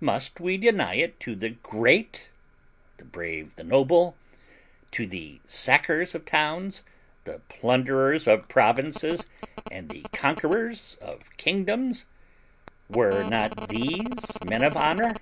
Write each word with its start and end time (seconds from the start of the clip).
Must 0.00 0.40
we 0.40 0.58
deny 0.58 0.96
it 0.96 1.18
to 1.20 1.34
the 1.34 1.48
great, 1.48 2.28
the 2.98 3.04
brave, 3.06 3.54
the 3.56 3.64
noble; 3.64 4.14
to 4.90 5.06
the 5.06 5.40
sackers 5.46 6.14
of 6.14 6.26
towns, 6.26 6.82
the 7.24 7.40
plunderers 7.48 8.28
of 8.28 8.46
provinces, 8.46 9.26
and 9.72 9.88
the 9.88 10.02
conquerors 10.12 10.98
of 11.00 11.34
kingdoms! 11.38 12.04
Were 12.90 13.24
not 13.30 13.70
these 13.70 14.38
men 14.44 14.62
of 14.62 14.76
honour? 14.76 15.14